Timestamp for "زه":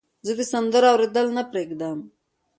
0.25-0.31